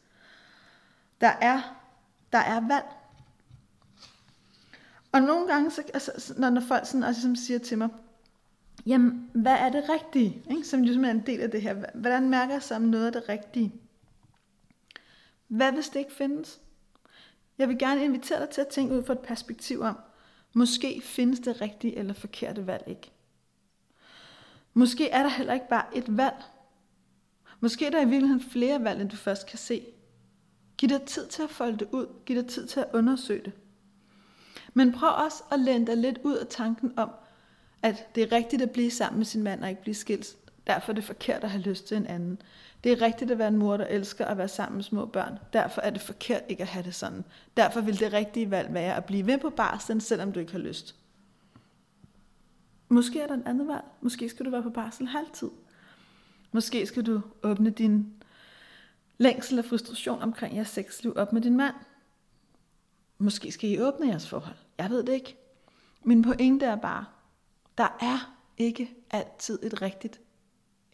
[1.20, 1.60] Der er,
[2.32, 2.84] der er valg.
[5.12, 7.88] Og nogle gange, så, altså, når, når folk sådan, altså, siger til mig,
[8.86, 10.42] jamen, hvad er det rigtige?
[10.50, 10.64] Ikke?
[10.64, 11.84] Som ligesom er en del af det her.
[11.94, 13.72] Hvordan mærker jeg som noget af det rigtige?
[15.48, 16.60] Hvad hvis det ikke findes?
[17.58, 19.98] Jeg vil gerne invitere dig til at tænke ud fra et perspektiv om,
[20.52, 23.12] måske findes det rigtige eller forkerte valg ikke.
[24.74, 26.44] Måske er der heller ikke bare et valg.
[27.60, 29.86] Måske er der i virkeligheden flere valg, end du først kan se.
[30.78, 32.06] Giv dig tid til at folde det ud.
[32.26, 33.52] Giv dig tid til at undersøge det.
[34.74, 37.10] Men prøv også at lande dig lidt ud af tanken om,
[37.82, 40.36] at det er rigtigt at blive sammen med sin mand og ikke blive skilt.
[40.68, 42.42] Derfor er det forkert at have lyst til en anden.
[42.84, 45.38] Det er rigtigt at være en mor, der elsker at være sammen med små børn.
[45.52, 47.24] Derfor er det forkert ikke at have det sådan.
[47.56, 50.58] Derfor vil det rigtige valg være at blive ved på barslen, selvom du ikke har
[50.58, 50.96] lyst.
[52.88, 53.84] Måske er der en anden valg.
[54.00, 55.50] Måske skal du være på barsel halvtid.
[56.52, 58.12] Måske skal du åbne din
[59.18, 61.74] længsel og frustration omkring jeres sexliv op med din mand.
[63.18, 64.56] Måske skal I åbne jeres forhold.
[64.78, 65.36] Jeg ved det ikke.
[66.04, 67.04] Min pointe er bare,
[67.78, 70.20] der er ikke altid et rigtigt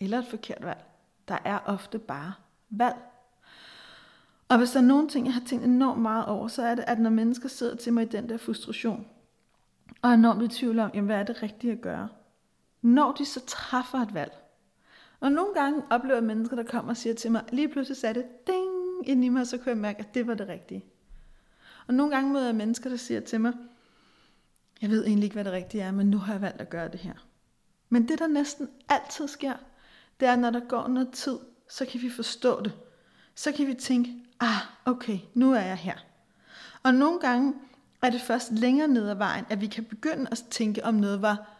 [0.04, 0.84] eller et forkert valg.
[1.28, 2.32] Der er ofte bare
[2.70, 2.96] valg.
[4.48, 6.84] Og hvis der er nogle ting, jeg har tænkt enormt meget over, så er det,
[6.86, 9.06] at når mennesker sidder til mig i den der frustration,
[10.02, 12.08] og er enormt i tvivl om, jamen, hvad er det rigtige at gøre,
[12.82, 14.32] når de så træffer et valg.
[15.20, 18.14] Og nogle gange oplever jeg mennesker, der kommer og siger til mig, lige pludselig sagde
[18.14, 20.84] det ding ind i mig, og så kunne jeg mærke, at det var det rigtige.
[21.86, 23.52] Og nogle gange møder jeg mennesker, der siger til mig,
[24.82, 26.88] jeg ved egentlig ikke, hvad det rigtige er, men nu har jeg valgt at gøre
[26.88, 27.14] det her.
[27.88, 29.54] Men det, der næsten altid sker,
[30.20, 31.38] det er, når der går noget tid,
[31.70, 32.72] så kan vi forstå det.
[33.34, 35.94] Så kan vi tænke, ah, okay, nu er jeg her.
[36.82, 37.54] Og nogle gange
[38.02, 41.22] er det først længere ned ad vejen, at vi kan begynde at tænke, om noget
[41.22, 41.50] var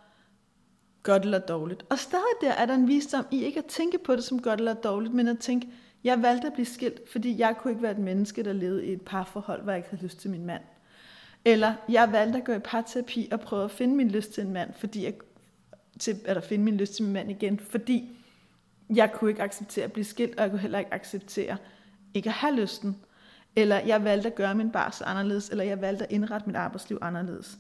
[1.03, 1.85] godt eller dårligt.
[1.91, 4.61] Og stadig der er der en visdom i ikke at tænke på det som godt
[4.61, 5.69] eller dårligt, men at tænke,
[6.05, 8.93] jeg valgte at blive skilt, fordi jeg kunne ikke være et menneske, der levede i
[8.93, 10.63] et parforhold, hvor jeg ikke havde lyst til min mand.
[11.45, 14.53] Eller jeg valgte at gå i parterapi og prøve at finde min lyst til en
[14.53, 15.15] mand, fordi jeg,
[15.99, 18.19] til, eller finde min lyst til min mand igen, fordi
[18.91, 21.57] jeg kunne ikke acceptere at blive skilt, og jeg kunne heller ikke acceptere
[22.15, 22.97] ikke at have lysten.
[23.57, 26.99] Eller jeg valgte at gøre min barsel anderledes, eller jeg valgte at indrette mit arbejdsliv
[27.03, 27.59] anderledes.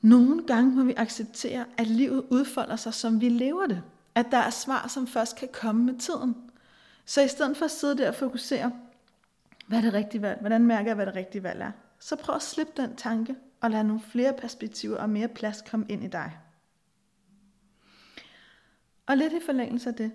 [0.00, 3.82] Nogle gange må vi acceptere, at livet udfolder sig, som vi lever det.
[4.14, 6.36] At der er svar, som først kan komme med tiden.
[7.04, 8.72] Så i stedet for at sidde der og fokusere,
[9.66, 10.40] hvad er det rigtige valg?
[10.40, 11.70] Hvordan mærker jeg, hvad det rigtige valg er?
[11.98, 15.86] Så prøv at slippe den tanke, og lad nogle flere perspektiver og mere plads komme
[15.88, 16.32] ind i dig.
[19.10, 20.12] Og lidt i forlængelse af det,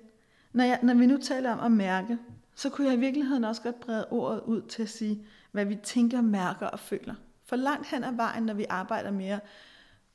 [0.53, 2.17] når, jeg, når vi nu taler om at mærke,
[2.55, 5.75] så kunne jeg i virkeligheden også godt brede ordet ud til at sige, hvad vi
[5.75, 7.15] tænker, mærker og føler.
[7.45, 9.39] For langt hen ad vejen, når vi arbejder mere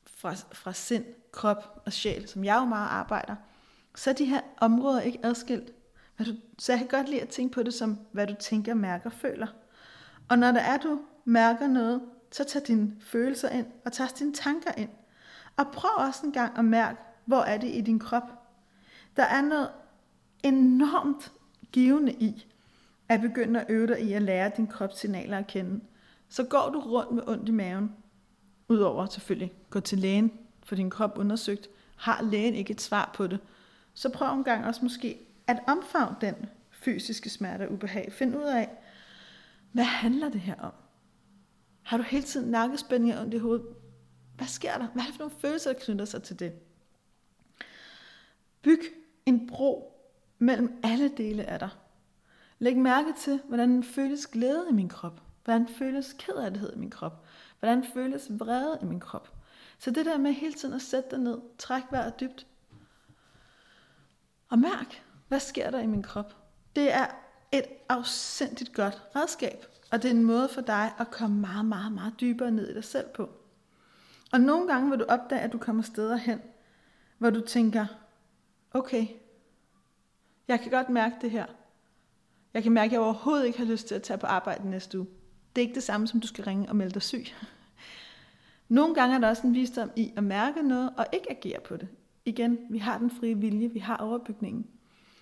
[0.06, 3.34] fra, fra sind, krop og sjæl, som jeg jo meget arbejder,
[3.94, 5.72] så er de her områder ikke adskilt.
[6.58, 9.12] Så jeg kan godt lide at tænke på det som, hvad du tænker, mærker og
[9.12, 9.46] føler.
[10.28, 14.32] Og når der er, du mærker noget, så tag dine følelser ind, og tag dine
[14.32, 14.90] tanker ind.
[15.56, 18.39] Og prøv også en gang at mærke, hvor er det i din krop.
[19.16, 19.70] Der er noget
[20.44, 21.32] enormt
[21.72, 22.46] givende i
[23.08, 25.80] at begynde at øve dig i at lære din kropssignaler at kende.
[26.28, 27.92] Så går du rundt med ondt i maven,
[28.68, 30.32] udover selvfølgelig gå til lægen,
[30.64, 33.38] for din krop undersøgt, har lægen ikke et svar på det,
[33.94, 36.34] så prøv en gang også måske at omfavne den
[36.70, 38.12] fysiske smerte og ubehag.
[38.12, 38.70] Find ud af,
[39.72, 40.72] hvad handler det her om?
[41.82, 43.66] Har du hele tiden nakkespændinger under i hovedet?
[44.36, 44.86] Hvad sker der?
[44.86, 46.52] Hvad er det for nogle følelser, der knytter sig til det?
[48.62, 48.80] Byg
[49.30, 49.92] en bro
[50.38, 51.70] mellem alle dele af dig.
[52.58, 55.20] Læg mærke til, hvordan føles glæde i min krop.
[55.44, 57.24] Hvordan føles kederlighed i min krop?
[57.58, 59.32] Hvordan føles vrede i min krop?
[59.78, 62.46] Så det der med hele tiden at sætte dig ned, træk vejret dybt,
[64.48, 66.36] og mærk, hvad sker der i min krop?
[66.76, 67.06] Det er
[67.52, 71.92] et afsindigt godt redskab, og det er en måde for dig at komme meget, meget,
[71.92, 73.30] meget dybere ned i dig selv på.
[74.32, 76.40] Og nogle gange vil du opdage, at du kommer steder hen,
[77.18, 77.86] hvor du tænker,
[78.72, 79.06] okay,
[80.50, 81.46] jeg kan godt mærke det her.
[82.54, 84.98] Jeg kan mærke, at jeg overhovedet ikke har lyst til at tage på arbejde næste
[84.98, 85.06] uge.
[85.56, 87.24] Det er ikke det samme, som du skal ringe og melde dig syg.
[88.68, 91.76] Nogle gange er der også en visdom i at mærke noget og ikke agere på
[91.76, 91.88] det.
[92.24, 94.66] Igen, vi har den frie vilje, vi har overbygningen.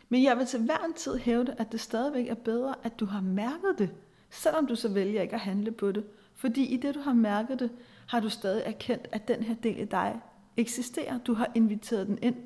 [0.09, 3.07] Men jeg vil til hver en tid hævde, at det stadigvæk er bedre, at du
[3.07, 3.91] har mærket det,
[4.31, 6.05] selvom du så vælger ikke at handle på det.
[6.35, 7.71] Fordi i det, du har mærket det,
[8.09, 10.21] har du stadig erkendt, at den her del af dig
[10.57, 11.19] eksisterer.
[11.19, 12.37] Du har inviteret den ind.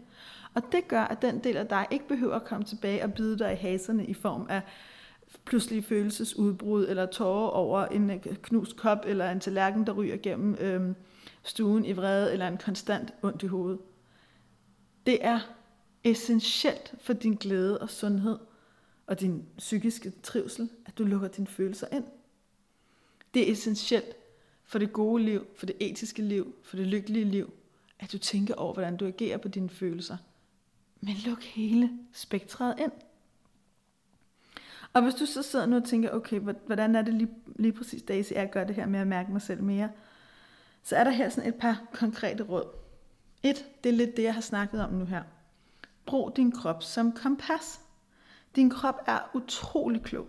[0.55, 3.39] Og det gør, at den del af dig ikke behøver at komme tilbage og bide
[3.39, 4.61] dig i haserne i form af
[5.45, 10.57] pludselig følelsesudbrud, eller tårer over en øh, knust kop, eller en tallerken, der ryger gennem
[10.61, 10.95] øhm,
[11.43, 13.81] stuen i vrede, eller en konstant ondt i hovedet.
[15.07, 15.41] Det er
[16.05, 18.39] essentielt for din glæde og sundhed,
[19.07, 22.05] og din psykiske trivsel, at du lukker dine følelser ind.
[23.35, 24.17] Det er essentielt
[24.65, 27.53] for det gode liv, for det etiske liv, for det lykkelige liv,
[27.99, 30.17] at du tænker over, hvordan du agerer på dine følelser.
[31.05, 32.93] Men luk hele spektret ind.
[34.93, 38.03] Og hvis du så sidder nu og tænker, okay, hvordan er det lige, lige præcis,
[38.03, 39.91] Daisy, jeg gøre det her med at mærke mig selv mere,
[40.83, 42.65] så er der her sådan et par konkrete råd.
[43.43, 45.23] Et, det er lidt det, jeg har snakket om nu her.
[46.07, 47.81] Brug din krop som kompas.
[48.57, 50.27] Din krop er utrolig klog.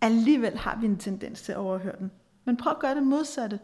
[0.00, 2.10] Alligevel har vi en tendens til at overhøre den.
[2.44, 3.60] Men prøv at gøre det modsatte.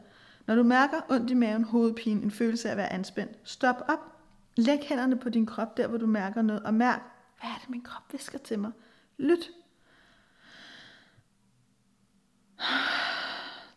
[0.46, 4.15] Når du mærker ondt i maven, hovedpine, en følelse af at være anspændt, stop op.
[4.56, 7.00] Læg hænderne på din krop, der hvor du mærker noget, og mærk,
[7.40, 8.72] hvad er det, min krop visker til mig?
[9.18, 9.50] Lyt.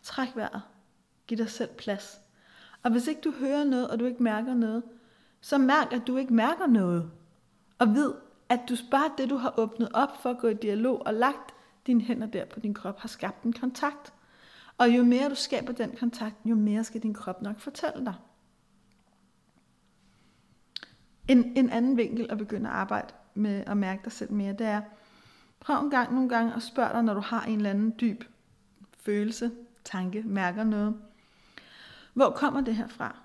[0.02, 0.62] Træk vejret.
[1.26, 2.20] Giv dig selv plads.
[2.82, 4.82] Og hvis ikke du hører noget, og du ikke mærker noget,
[5.40, 7.10] så mærk, at du ikke mærker noget.
[7.78, 8.12] Og vid,
[8.48, 11.54] at du bare det, du har åbnet op for at gå i dialog og lagt
[11.86, 14.12] dine hænder der på din krop, har skabt en kontakt.
[14.78, 18.14] Og jo mere du skaber den kontakt, jo mere skal din krop nok fortælle dig.
[21.30, 24.66] En, en anden vinkel at begynde at arbejde med at mærke dig selv mere, det
[24.66, 24.80] er,
[25.60, 28.24] prøv en gang nogle gange at spørge dig, når du har en eller anden dyb
[28.98, 29.50] følelse,
[29.84, 30.96] tanke, mærker noget.
[32.14, 33.16] Hvor kommer det her fra?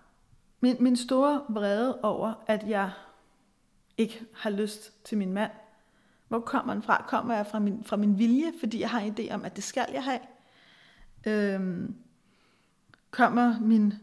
[0.59, 2.91] Min, min store vrede over, at jeg
[3.97, 5.51] ikke har lyst til min mand.
[6.27, 7.05] Hvor kommer den fra?
[7.07, 9.63] Kommer jeg fra min, fra min vilje, fordi jeg har en idé om, at det
[9.63, 10.19] skal jeg have?
[11.27, 11.95] Øhm,
[13.11, 13.93] kommer min,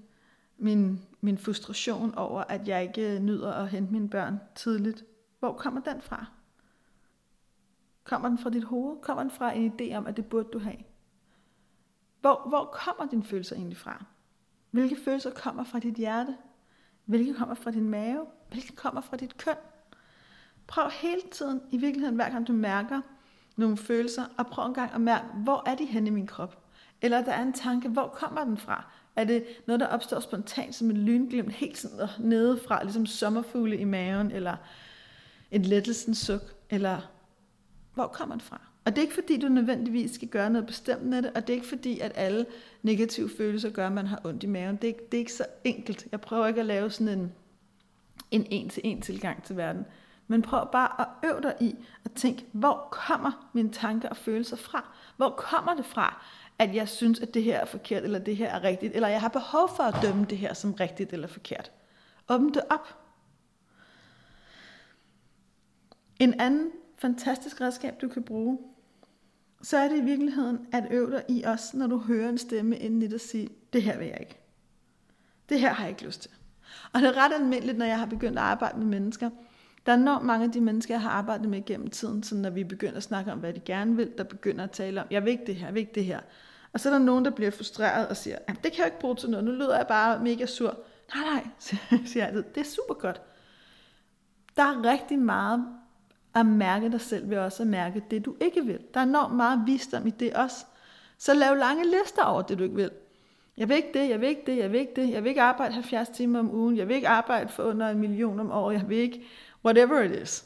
[0.58, 5.04] min, min frustration over, at jeg ikke nyder at hente mine børn tidligt?
[5.38, 6.26] Hvor kommer den fra?
[8.04, 8.96] Kommer den fra dit hoved?
[9.02, 10.78] Kommer den fra en idé om, at det burde du have?
[12.20, 14.04] Hvor, hvor kommer dine følelser egentlig fra?
[14.70, 16.36] Hvilke følelser kommer fra dit hjerte?
[17.04, 18.26] Hvilke kommer fra din mave?
[18.50, 19.56] Hvilke kommer fra dit køn?
[20.66, 23.00] Prøv hele tiden, i virkeligheden hver gang du mærker
[23.56, 26.64] nogle følelser, og prøv en gang at mærke, hvor er de henne i min krop?
[27.02, 28.92] Eller der er en tanke, hvor kommer den fra?
[29.16, 33.76] Er det noget, der opstår spontant som en lynglimt helt sådan nede fra, ligesom sommerfugle
[33.76, 34.56] i maven, eller
[35.50, 37.10] en lettelsens suk, eller
[37.94, 38.60] hvor kommer den fra?
[38.84, 41.50] Og det er ikke fordi, du nødvendigvis skal gøre noget bestemt med det, og det
[41.50, 42.46] er ikke fordi, at alle
[42.82, 44.76] negative følelser gør, at man har ondt i maven.
[44.76, 46.06] Det er, ikke, det er ikke så enkelt.
[46.12, 47.32] Jeg prøver ikke at lave sådan en
[48.32, 49.84] en en-til-en tilgang til verden.
[50.28, 54.56] Men prøv bare at øve dig i at tænke, hvor kommer mine tanker og følelser
[54.56, 54.94] fra?
[55.16, 56.24] Hvor kommer det fra,
[56.62, 59.20] at jeg synes, at det her er forkert, eller det her er rigtigt, eller jeg
[59.20, 61.72] har behov for at dømme det her som rigtigt eller forkert?
[62.28, 62.98] Åbn det op.
[66.20, 68.58] En anden fantastisk redskab, du kan bruge,
[69.62, 72.76] så er det i virkeligheden at øve dig i os, når du hører en stemme
[72.76, 74.38] inden i dig sige, det her vil jeg ikke.
[75.48, 76.30] Det her har jeg ikke lyst til.
[76.92, 79.30] Og det er ret almindeligt, når jeg har begyndt at arbejde med mennesker.
[79.86, 82.50] Der er enormt mange af de mennesker, jeg har arbejdet med gennem tiden, så når
[82.50, 85.24] vi begynder at snakke om, hvad de gerne vil, der begynder at tale om, jeg
[85.24, 86.20] vil ikke det her, jeg vil ikke det her.
[86.72, 89.16] Og så er der nogen, der bliver frustreret og siger, det kan jeg ikke bruge
[89.16, 90.78] til noget, nu lyder jeg bare mega sur.
[91.14, 91.46] Nej, nej,
[92.06, 93.20] siger jeg, det er super godt.
[94.56, 95.64] Der er rigtig meget
[96.34, 98.78] at mærke dig selv ved også at mærke det, du ikke vil.
[98.94, 100.64] Der er enormt meget visdom i det også.
[101.18, 102.90] Så lav lange lister over det, du ikke vil.
[103.56, 105.10] Jeg vil ikke det, jeg vil ikke det, jeg vil ikke det.
[105.10, 106.76] Jeg vil ikke arbejde 70 timer om ugen.
[106.76, 108.74] Jeg vil ikke arbejde for under en million om året.
[108.74, 109.24] Jeg vil ikke,
[109.64, 110.44] whatever it is.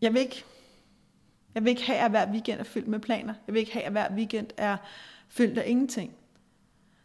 [0.00, 0.44] Jeg vil ikke,
[1.54, 3.34] jeg vil ikke have, at hver weekend er fyldt med planer.
[3.46, 4.76] Jeg vil ikke have, at hver weekend er
[5.28, 6.14] fyldt af ingenting.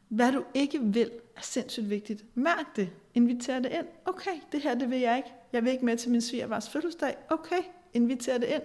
[0.08, 2.26] Hvad du ikke vil, er sindssygt vigtigt.
[2.36, 2.90] Mærk det.
[3.14, 3.86] Inviter det ind.
[4.06, 5.30] Okay, det her det vil jeg ikke.
[5.54, 7.16] Jeg vil ikke med til min svigervars fødselsdag.
[7.30, 7.62] Okay,
[7.94, 8.62] inviter det ind.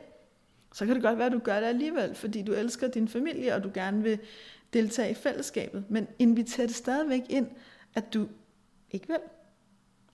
[0.72, 3.54] Så kan det godt være, at du gør det alligevel, fordi du elsker din familie,
[3.54, 4.18] og du gerne vil
[4.72, 5.84] deltage i fællesskabet.
[5.88, 7.46] Men inviter det stadigvæk ind,
[7.94, 8.28] at du
[8.90, 9.18] ikke vil.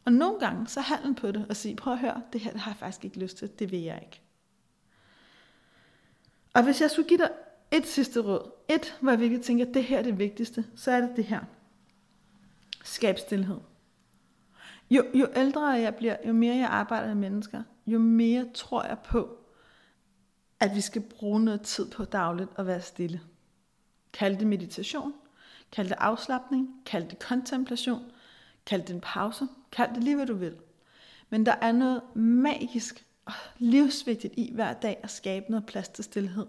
[0.04, 2.60] Og nogle gange, så handler på det og sige, prøv at høre, det her det
[2.60, 4.20] har jeg faktisk ikke lyst til, det vil jeg ikke.
[6.54, 7.30] Og hvis jeg skulle give dig
[7.70, 10.90] et sidste råd, et, hvor jeg virkelig tænker, at det her er det vigtigste, så
[10.90, 11.40] er det det her.
[12.84, 13.58] Skab stillhed.
[14.90, 18.98] Jo, jo ældre jeg bliver, jo mere jeg arbejder med mennesker, jo mere tror jeg
[18.98, 19.36] på,
[20.60, 23.20] at vi skal bruge noget tid på dagligt at være stille.
[24.12, 25.12] Kald det meditation,
[25.72, 28.02] kald det afslappning, kald det kontemplation,
[28.66, 30.56] kald det en pause, kald det lige hvad du vil.
[31.30, 33.06] Men der er noget magisk
[33.58, 36.46] livsvigtigt i hver dag at skabe noget plads til stillhed.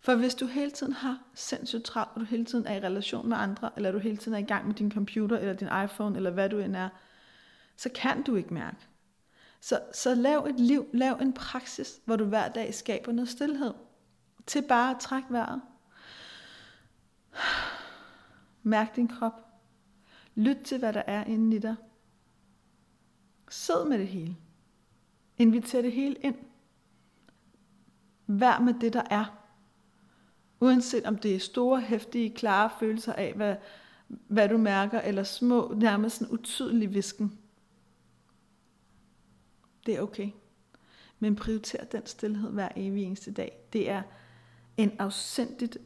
[0.00, 3.28] For hvis du hele tiden har sindssygt travlt, og du hele tiden er i relation
[3.28, 6.16] med andre, eller du hele tiden er i gang med din computer, eller din iPhone,
[6.16, 6.88] eller hvad du end er,
[7.76, 8.76] så kan du ikke mærke.
[9.60, 13.74] Så, så lav et liv, lav en praksis, hvor du hver dag skaber noget stillhed.
[14.46, 15.60] Til bare at trække vejret.
[18.62, 19.46] Mærk din krop.
[20.34, 21.76] Lyt til, hvad der er inde i dig.
[23.50, 24.36] Sid med det hele.
[25.42, 26.36] Inviter det hele ind.
[28.26, 29.24] Vær med det, der er.
[30.60, 33.56] Uanset om det er store, hæftige, klare følelser af, hvad,
[34.08, 37.38] hvad du mærker, eller små, nærmest en utydelig visken.
[39.86, 40.30] Det er okay.
[41.18, 43.58] Men prioriter den stillhed hver evig eneste dag.
[43.72, 44.02] Det er
[44.76, 45.78] en afsindigt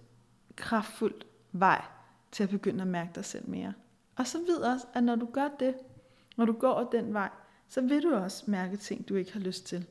[0.57, 1.85] kraftfuld vej
[2.33, 3.73] til at begynde at mærke dig selv mere.
[4.16, 5.75] Og så ved også, at når du gør det,
[6.37, 7.31] når du går den vej,
[7.69, 9.87] så vil du også mærke ting, du ikke har lyst til.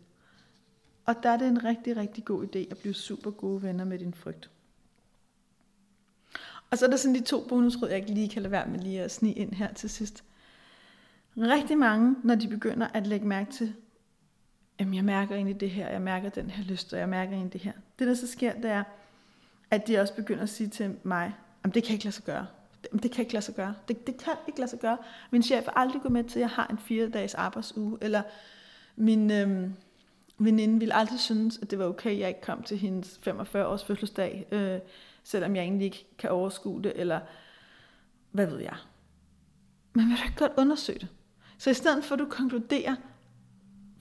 [1.06, 4.00] Og der er det en rigtig, rigtig god idé at blive super gode venner med
[4.00, 4.50] din frygt.
[6.72, 8.80] Og så er der sådan de to bonusråd, jeg ikke lige kan lade være med
[8.80, 10.24] lige at snige ind her til sidst.
[11.38, 13.74] Rigtig mange, når de begynder at lægge mærke til,
[14.80, 17.54] jamen jeg mærker egentlig det her, jeg mærker den her lyst, og jeg mærker egentlig
[17.54, 17.74] det her.
[18.00, 18.84] Det der så sker, det er,
[19.72, 22.48] at de også begynder at sige til mig, jamen det kan ikke lade sig gøre.
[22.94, 23.74] Det, kan ikke lade sig gøre.
[23.88, 24.98] Det, det kan ikke lade sig gøre.
[25.32, 28.22] Min chef vil aldrig gå med til, at jeg har en fire dages arbejdsuge, eller
[28.96, 29.74] min øhm,
[30.38, 33.68] veninde ville aldrig synes, at det var okay, at jeg ikke kom til hendes 45
[33.68, 34.80] års fødselsdag, øh,
[35.24, 37.20] selvom jeg egentlig ikke kan overskue det, eller
[38.32, 38.76] hvad ved jeg.
[39.94, 41.08] Men vil du ikke godt undersøge det?
[41.58, 42.96] Så i stedet for at du konkluderer,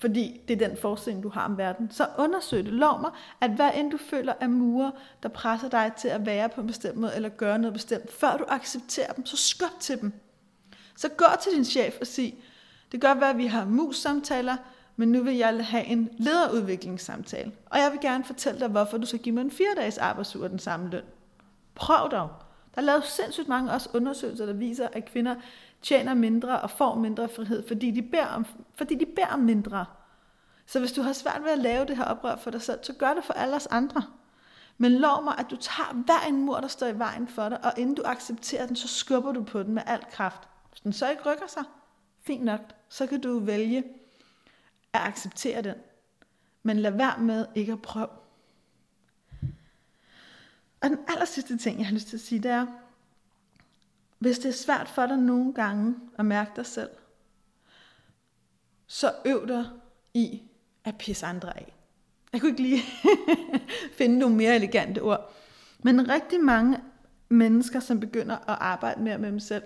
[0.04, 1.90] fordi det er den forestilling, du har om verden.
[1.90, 2.72] Så undersøg det.
[2.72, 4.90] Lov mig, at hvad end du føler af murer,
[5.22, 8.36] der presser dig til at være på en bestemt måde, eller gøre noget bestemt, før
[8.36, 10.12] du accepterer dem, så skub til dem.
[10.96, 12.34] Så gå til din chef og sig,
[12.92, 14.56] det kan godt være, at vi har mus-samtaler,
[14.96, 17.52] men nu vil jeg have en lederudviklingssamtale.
[17.66, 20.48] Og jeg vil gerne fortælle dig, hvorfor du skal give mig en fire dages arbejdsuge
[20.48, 21.04] den samme løn.
[21.74, 22.28] Prøv dog.
[22.74, 25.34] Der er lavet sindssygt mange også undersøgelser, der viser, at kvinder
[25.84, 29.86] tjener mindre og får mindre frihed, fordi de beder om, fordi de beder om mindre.
[30.66, 32.92] Så hvis du har svært ved at lave det her oprør for dig selv, så
[32.92, 34.02] gør det for alle os andre.
[34.78, 37.64] Men lov mig, at du tager hver en mur, der står i vejen for dig,
[37.64, 40.48] og inden du accepterer den, så skubber du på den med al kraft.
[40.70, 41.64] Hvis den så ikke rykker sig,
[42.20, 43.78] fint nok, så kan du vælge
[44.92, 45.74] at acceptere den.
[46.62, 48.08] Men lad være med ikke at prøve.
[50.80, 52.66] Og den aller sidste ting, jeg har lyst til at sige, det er,
[54.18, 56.90] hvis det er svært for dig nogle gange at mærke dig selv,
[58.86, 59.64] så øv dig
[60.14, 60.42] i
[60.84, 61.74] at pisse andre af.
[62.32, 62.82] Jeg kunne ikke lige
[63.98, 65.32] finde nogle mere elegante ord.
[65.82, 66.78] Men rigtig mange
[67.28, 69.62] mennesker, som begynder at arbejde mere med dem selv,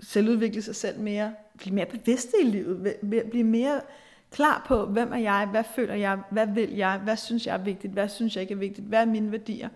[0.00, 2.96] selvudvikle sig selv mere, blive mere bevidste i livet,
[3.30, 3.80] blive mere
[4.30, 7.64] klar på, hvem er jeg, hvad føler jeg, hvad vil jeg, hvad synes jeg er
[7.64, 9.68] vigtigt, hvad synes jeg ikke er vigtigt, hvad er mine værdier.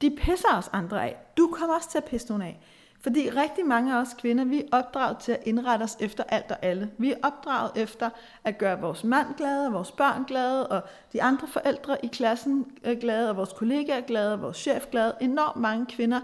[0.00, 1.16] De pisser os andre af.
[1.36, 2.60] Du kommer også til at pisse nogen af.
[3.02, 6.50] Fordi rigtig mange af os kvinder, vi er opdraget til at indrette os efter alt
[6.50, 6.90] og alle.
[6.98, 8.10] Vi er opdraget efter
[8.44, 10.82] at gøre vores mand glade, vores børn glade, og
[11.12, 15.14] de andre forældre i klassen øh, glade, og vores kollegaer glade, og vores chef glade.
[15.20, 16.20] Enormt mange kvinder.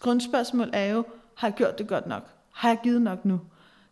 [0.00, 1.04] Grundspørgsmål er jo,
[1.34, 2.22] har jeg gjort det godt nok?
[2.50, 3.40] Har jeg givet nok nu?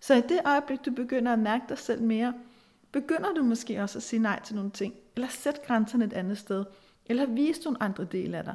[0.01, 2.33] Så i det øjeblik, du begynder at mærke dig selv mere,
[2.93, 6.39] begynder du måske også at sige nej til nogle ting, eller sætte grænserne et andet
[6.39, 6.65] sted,
[7.07, 8.55] eller vise nogle andre dele af dig.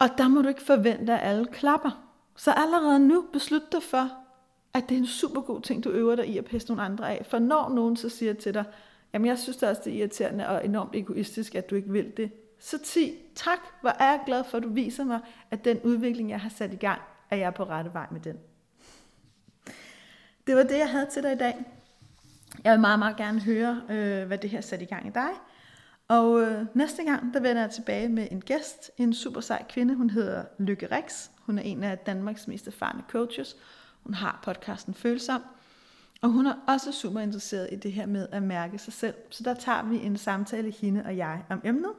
[0.00, 2.06] Og der må du ikke forvente, at alle klapper.
[2.36, 4.10] Så allerede nu beslut dig for,
[4.74, 7.10] at det er en super god ting, du øver dig i at pisse nogle andre
[7.10, 7.26] af.
[7.26, 8.64] For når nogen så siger til dig,
[9.12, 12.12] jamen jeg synes det også, det er irriterende og enormt egoistisk, at du ikke vil
[12.16, 15.20] det, så sig tak, hvor er jeg glad for, at du viser mig,
[15.50, 18.20] at den udvikling, jeg har sat i gang, at jeg er på rette vej med
[18.20, 18.36] den.
[20.46, 21.64] Det var det, jeg havde til dig i dag.
[22.64, 25.30] Jeg vil meget, meget gerne høre, øh, hvad det her satte i gang i dig.
[26.10, 29.94] Og øh, næste gang, der vender jeg tilbage med en gæst, en super sej kvinde.
[29.94, 31.28] Hun hedder Lykke Rex.
[31.38, 33.56] Hun er en af Danmarks mest erfarne coaches.
[34.02, 35.42] Hun har podcasten Følsom.
[36.22, 39.14] Og hun er også super interesseret i det her med at mærke sig selv.
[39.30, 41.92] Så der tager vi en samtale, hende og jeg, om emnet.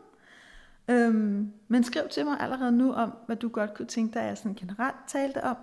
[0.88, 4.28] Øhm, men skriv til mig allerede nu om, hvad du godt kunne tænke dig, at
[4.28, 5.58] jeg sådan generelt talte om.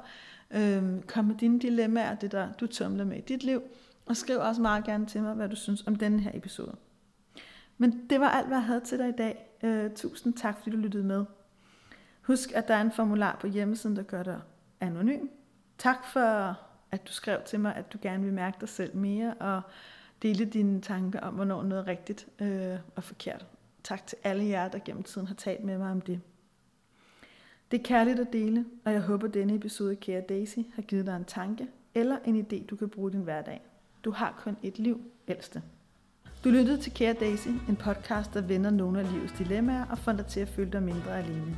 [0.50, 3.62] Øhm, kom med dine dilemmaer, det der du tumler med i dit liv.
[4.06, 6.76] Og skriv også meget gerne til mig, hvad du synes om denne her episode.
[7.78, 9.58] Men det var alt, hvad jeg havde til dig i dag.
[9.62, 11.24] Øh, tusind tak, fordi du lyttede med.
[12.22, 14.40] Husk, at der er en formular på hjemmesiden, der gør dig
[14.80, 15.26] anonym.
[15.78, 16.58] Tak for,
[16.90, 19.62] at du skrev til mig, at du gerne vil mærke dig selv mere, og
[20.22, 23.46] dele dine tanker om, hvornår noget er rigtigt øh, og forkert.
[23.84, 26.20] Tak til alle jer, der gennem tiden har talt med mig om det.
[27.70, 30.82] Det er kærligt at dele, og jeg håber, at denne episode af Kære Daisy har
[30.82, 33.60] givet dig en tanke eller en idé, du kan bruge i din hverdag.
[34.04, 35.62] Du har kun et liv, ældste.
[36.44, 40.12] Du lyttede til Kære Daisy, en podcast, der vender nogle af livets dilemmaer og får
[40.12, 41.56] dig til at føle dig mindre alene.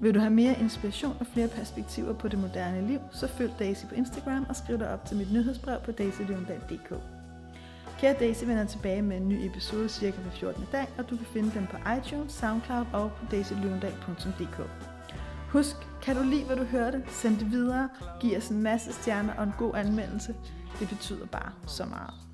[0.00, 3.84] Vil du have mere inspiration og flere perspektiver på det moderne liv, så følg Daisy
[3.88, 6.94] på Instagram og skriv dig op til mit nyhedsbrev på daisyleondal.dk.
[7.98, 10.64] Kære Daisy vender tilbage med en ny episode cirka hver 14.
[10.72, 14.70] dag, og du kan finde den på iTunes, Soundcloud og på daisyleondal.dk.
[15.48, 17.88] Husk, kan du lide, hvad du hørte, send det videre,
[18.20, 20.34] giv os en masse stjerner og en god anmeldelse.
[20.80, 22.27] Det betyder bare så meget.